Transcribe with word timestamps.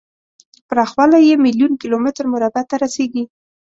پراخوالی 0.67 1.19
یې 1.27 1.35
میلیون 1.45 1.73
کیلو 1.81 1.97
متر 2.03 2.25
مربع 2.33 2.63
ته 2.69 2.75
رسیږي. 2.83 3.23